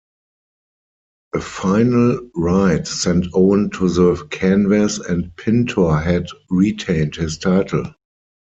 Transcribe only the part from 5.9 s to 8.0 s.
had retained his title.